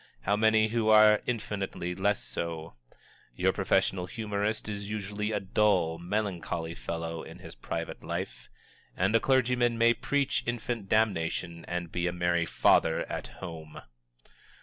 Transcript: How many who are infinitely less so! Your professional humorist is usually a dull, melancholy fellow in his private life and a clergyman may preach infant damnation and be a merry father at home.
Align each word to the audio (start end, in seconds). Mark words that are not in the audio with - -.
How 0.21 0.35
many 0.35 0.69
who 0.69 0.89
are 0.89 1.21
infinitely 1.27 1.93
less 1.93 2.23
so! 2.23 2.73
Your 3.35 3.53
professional 3.53 4.07
humorist 4.07 4.67
is 4.67 4.89
usually 4.89 5.31
a 5.31 5.39
dull, 5.39 5.99
melancholy 5.99 6.73
fellow 6.73 7.21
in 7.21 7.37
his 7.37 7.53
private 7.53 8.03
life 8.03 8.49
and 8.97 9.15
a 9.15 9.19
clergyman 9.19 9.77
may 9.77 9.93
preach 9.93 10.41
infant 10.47 10.89
damnation 10.89 11.63
and 11.67 11.91
be 11.91 12.07
a 12.07 12.11
merry 12.11 12.47
father 12.47 13.01
at 13.11 13.27
home. 13.45 13.79